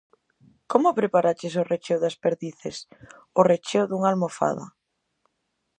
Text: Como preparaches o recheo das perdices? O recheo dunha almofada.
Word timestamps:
Como 0.71 0.97
preparaches 0.99 1.53
o 1.61 1.67
recheo 1.71 1.97
das 2.03 2.19
perdices? 2.23 2.77
O 3.39 3.41
recheo 3.51 3.83
dunha 3.87 4.09
almofada. 4.11 4.65